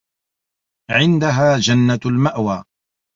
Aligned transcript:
عِندَها 0.91 1.57
جَنَّةُ 1.57 1.99
المَأوى 2.05 2.63